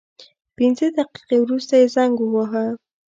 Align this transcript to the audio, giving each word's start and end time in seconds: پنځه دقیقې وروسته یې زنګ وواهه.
پنځه 0.57 0.85
دقیقې 0.97 1.37
وروسته 1.41 1.73
یې 1.79 1.87
زنګ 1.95 2.15
وواهه. 2.21 2.63